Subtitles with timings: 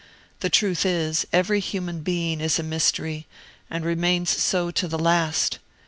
[0.39, 3.27] The truth is, every human being is a mystery,
[3.69, 5.59] and remains so to the last.